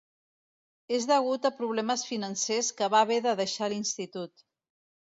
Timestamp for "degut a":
1.11-1.53